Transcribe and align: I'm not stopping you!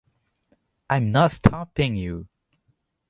I'm 0.89 1.11
not 1.11 1.29
stopping 1.29 1.95
you! 1.95 2.27